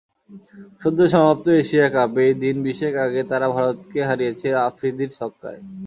[0.81, 5.61] সদ্য সমাপ্ত এশিয়া কাপেই দিন বিশেক আগে তাঁরা ভারতকে হারিয়েছে আফ্রিদির ছক্কায়।